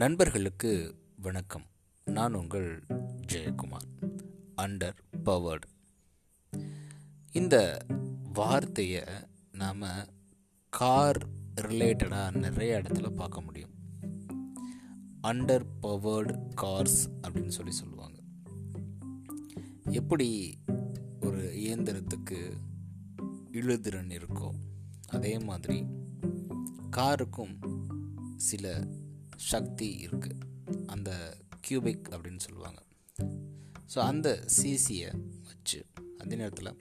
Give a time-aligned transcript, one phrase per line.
[0.00, 1.64] நண்பர்களுக்கு வணக்கம்.
[2.04, 2.82] நான் உங்கள்
[3.32, 4.18] ஜெயக்குமார்
[4.56, 5.68] அண்டர் பவர்டு.
[7.32, 7.78] இந்த
[8.32, 9.02] வார்த்தையை
[9.52, 9.82] நாம்
[10.68, 11.26] கார்
[11.60, 13.70] ரிலேட்டடாக நிறைய இடத்துல பார்க்க முடியும்.
[15.22, 18.20] அண்டர் பவர்டு கார்ஸ் அப்படின்னு சொல்லி சொல்லுவாங்க.
[19.84, 20.58] எப்படி
[21.20, 22.52] ஒரு இயந்திரத்துக்கு
[23.52, 24.50] இழுதிறன் இருக்கோ
[25.08, 25.86] அதே மாதிரி
[26.96, 27.58] காருக்கும்
[28.36, 28.86] சில
[29.48, 30.38] சக்தி இருக்குது
[30.94, 31.10] அந்த
[31.66, 32.80] கியூபிக் அப்படின்னு சொல்லுவாங்க.
[33.92, 35.10] ஸோ அந்த சிசியை
[35.48, 35.80] வச்சு
[36.22, 36.76] அதே நேரத்தில்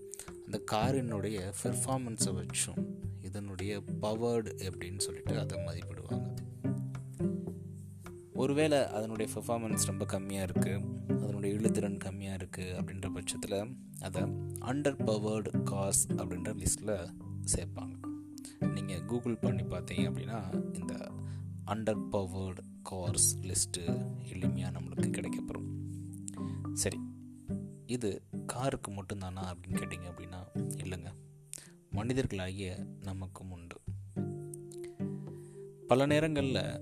[0.46, 2.82] அந்த காரினுடைய பெர்ஃபார்மன்ஸை வச்சும்
[3.28, 3.72] இதனுடைய
[4.04, 6.26] பவர்டு அப்படின்னு சொல்லிட்டு அதை மதிப்பிடுவாங்க.
[8.42, 10.86] ஒருவேளை அதனுடைய பெர்ஃபார்மன்ஸ் ரொம்ப கம்மியாக இருக்குது
[11.22, 13.58] அதனுடைய இழுத்திறன் கம்மியாக இருக்குது அப்படின்ற பட்சத்தில்
[14.08, 14.22] அதை
[14.72, 16.96] அண்டர் பவர்டு காஸ் அப்படின்ற லிஸ்ட்டில்
[17.54, 17.96] சேர்ப்பாங்க.
[18.76, 20.40] நீங்கள் கூகுள் பண்ணி பார்த்தீங்க அப்படின்னா
[20.80, 20.94] இந்த
[21.70, 25.68] அண்டர் பவர்டு கார்ஸ் லிஸ்ட்டு எளிமையாக நம்மளுக்கு கிடைக்கப்படும்
[26.74, 26.98] சரி
[27.86, 31.14] இது காருக்கு மட்டும்தானா அப்படின்னு கேட்டிங்க அப்படின்னா இல்லைங்க.
[31.92, 33.82] மனிதர்களாகிய நமக்கும் உண்டு.
[35.88, 36.80] பல நேரங்களில்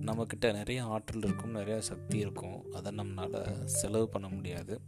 [0.00, 2.72] நம்மக்கிட்ட நிறைய ஆற்றல் இருக்கும் நிறையா சக்தி இருக்கும்.
[2.72, 4.80] அதை நம்மளால் செலவு பண்ண முடியாது.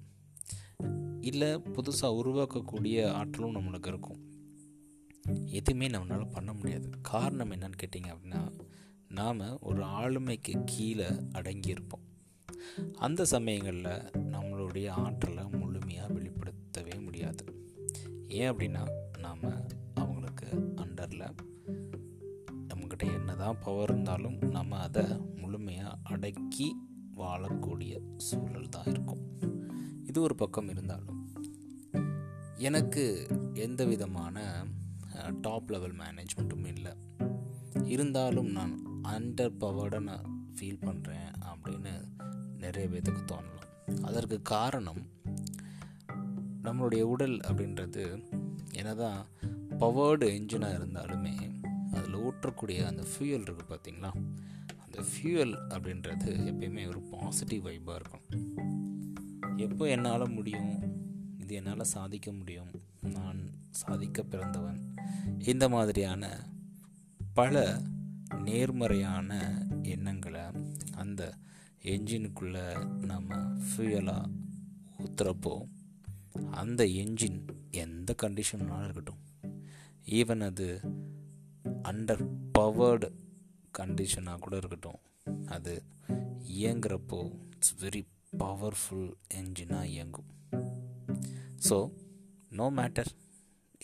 [1.20, 4.24] இல்லை புதுசாக உருவாக்கக்கூடிய ஆற்றலும் நம்மளுக்கு இருக்கும்.
[5.46, 6.90] எதுவுமே நம்மளால் பண்ண முடியாது.
[7.02, 8.65] காரணம் என்னன்னு கேட்டிங்க அப்படின்னா
[9.08, 12.04] நாம் ஒரு ஆளுமைக்கு கீழே அடங்கியிருப்போம்.
[12.94, 17.44] அந்த சமயங்களில் நம்மளுடைய ஆற்றலை முழுமையாக வெளிப்படுத்தவே முடியாது.
[18.28, 19.40] ஏன் அப்படின்னா நாம்
[19.94, 20.46] அவங்களுக்கு
[20.76, 21.34] அண்டரில்
[22.68, 26.76] நம்மக்கிட்ட என்ன தான் பவர் இருந்தாலும் நம்ம அதை முழுமையாக அடக்கி
[27.16, 29.38] வாழக்கூடிய சூழல் தான் இருக்கும்.
[30.04, 31.34] இது ஒரு பக்கம் இருந்தாலும்
[32.56, 34.64] எனக்கு எந்த விதமான
[35.40, 36.92] டாப் லெவல் மேனேஜ்மெண்ட்டும் இல்லை.
[37.84, 41.92] இருந்தாலும் நான் அண்டர் பவர்டை நான் ஃபீல் பண்ணுறேன் அப்படின்னு
[42.58, 44.00] நிறைய பேர்த்துக்கு தோணலாம்.
[44.02, 45.02] அதற்கு காரணம்
[46.64, 48.04] நம்மளுடைய உடல் அப்படின்றது
[48.72, 49.26] என்னதான்
[49.78, 51.34] பவர்டு என்ஜினாக இருந்தாலுமே
[51.92, 54.10] அதில் ஊற்றக்கூடிய அந்த ஃபியூயல் இருக்குது பார்த்தீங்களா
[54.84, 58.54] அந்த ஃபியூயல் அப்படின்றது எப்பயுமே ஒரு பாசிட்டிவ் வைப்பாக இருக்கும்.
[59.56, 60.74] எப்போ என்னால் முடியும்?
[61.38, 62.70] இது என்னால் சாதிக்க முடியும்?
[63.00, 63.40] நான்
[63.70, 64.94] சாதிக்க பிறந்தவன்.
[65.38, 66.46] இந்த மாதிரியான
[67.34, 67.80] பல
[68.46, 69.30] நேர்மறையான
[69.94, 70.44] எண்ணங்களை
[70.94, 71.22] அந்த
[71.92, 72.66] என்ஜினுக்குள்ளே
[73.04, 74.32] நம்ம ஃபியூயலாக
[75.02, 75.54] ஊற்றுறப்போ
[76.50, 77.38] அந்த என்ஜின்
[77.82, 79.22] எந்த கண்டிஷன்னாலும் இருக்கட்டும்.
[80.18, 80.68] ஈவன் அது
[81.90, 82.24] அண்டர்
[82.58, 83.08] பவர்டு
[83.78, 85.00] கண்டிஷனாக கூட இருக்கட்டும்.
[85.46, 85.74] அது
[86.60, 87.20] இயங்குறப்போ
[87.54, 88.02] இட்ஸ் வெரி
[88.38, 90.30] பவர்ஃபுல் என்ஜினாக இயங்கும்.
[91.68, 91.76] ஸோ
[92.58, 93.10] நோ மேட்டர்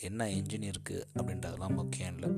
[0.07, 2.31] என்ன என்ஜின் இருக்குது அப்படின்றதெல்லாம் முக்கியம் இல்லை.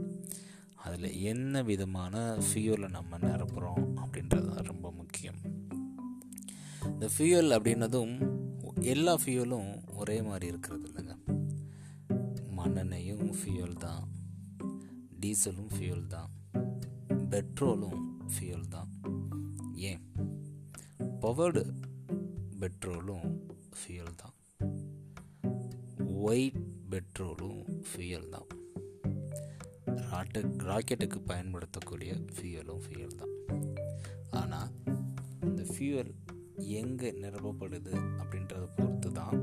[0.86, 5.36] அதில் என்ன விதமான ஃபியூலை நம்ம நிரப்புகிறோம் அப்படின்றது தான் ரொம்ப முக்கியம்.
[6.86, 8.44] இந்த ஃபியூல் அப்படின்னதும்
[8.82, 11.16] எல்லா ஃபியூலும் ஒரே மாதிரி இருக்கிறது இல்லைங்க.
[12.58, 14.08] மண்ணெண்ணையும் ஃபியூல் தான்.
[15.20, 16.32] டீசலும் ஃபியூல் தான்.
[17.30, 18.02] பெட்ரோலும்
[18.34, 18.90] ஃபியூல் தான்.
[19.76, 20.02] ஏன்?
[21.20, 21.74] பவர்டு
[22.60, 23.42] பெட்ரோலும்
[23.80, 24.36] ஃபியூல் தான்.
[26.14, 28.64] ஒயிட் பெட்ரோலும் ஃபியூல் தான்.
[30.16, 33.34] ராட்டு ராக்கெட்டுக்கு பயன்படுத்தக்கூடிய ஃபியூவலும் ஃபியூல் தான்.
[34.32, 34.70] ஆனால்
[35.42, 36.12] இந்த ஃபியூவல்
[36.82, 39.40] எங்கே நிரப்பப்படுது அப்படின்றத பொறுத்து தான்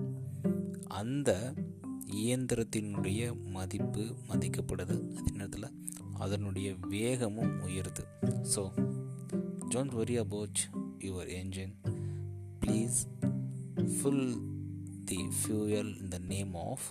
[1.00, 1.30] அந்த
[2.22, 3.20] இயந்திரத்தினுடைய
[3.56, 4.96] மதிப்பு மதிக்கப்படுது.
[5.16, 5.68] அதே நேரத்தில்
[6.18, 8.04] அதனுடைய வேகமும் உயருது.
[8.54, 8.62] So
[9.74, 10.62] don't worry about
[10.98, 11.74] your engine
[12.60, 12.98] please
[13.94, 14.26] fill
[15.04, 16.88] the fuel in the name of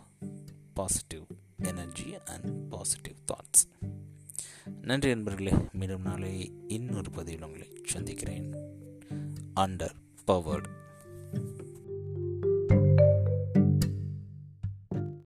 [0.73, 1.25] positive
[1.61, 3.89] energy and positive thoughts
[4.81, 8.53] நன்றி நண்பர்களே மீண்டும் நாளை இன்னொரு பதிவில் உங்களை சந்திக்கிறேன்.
[9.55, 9.95] Under
[10.25, 10.69] powered